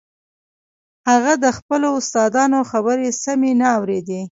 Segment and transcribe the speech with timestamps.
[1.09, 4.21] هغه د خپلو استادانو خبرې سمې نه اورېدې.